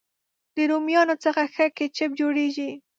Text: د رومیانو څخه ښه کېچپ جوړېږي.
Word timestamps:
د 0.55 0.57
رومیانو 0.71 1.15
څخه 1.23 1.41
ښه 1.53 1.65
کېچپ 1.77 2.11
جوړېږي. 2.19 2.69